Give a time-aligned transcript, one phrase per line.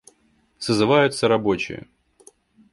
[0.57, 1.87] Созываются рабочие.